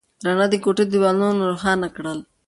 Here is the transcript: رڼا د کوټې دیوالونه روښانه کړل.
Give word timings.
رڼا 0.25 0.45
د 0.51 0.55
کوټې 0.63 0.83
دیوالونه 0.91 1.43
روښانه 1.51 1.87
کړل. 1.95 2.19